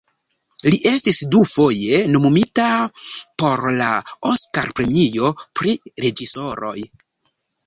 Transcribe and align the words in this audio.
Li 0.67 0.77
estis 0.91 1.19
dufoje 1.35 1.99
nomumita 2.13 2.65
por 3.43 3.63
la 3.83 3.91
Oskar-premio 4.31 5.31
pri 5.61 5.77
reĝisoroj. 6.09 6.77